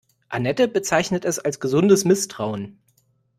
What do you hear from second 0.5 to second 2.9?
bezeichnet es als gesundes Misstrauen.